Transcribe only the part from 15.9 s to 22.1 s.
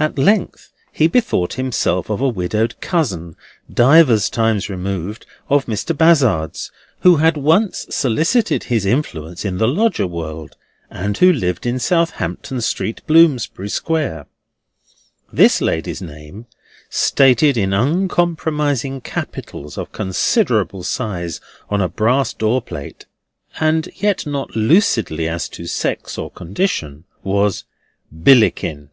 name, stated in uncompromising capitals of considerable size on a